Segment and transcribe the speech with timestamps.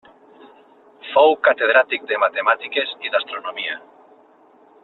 [1.09, 3.81] Fou catedràtic de Matemàtiques i d'Astronomia.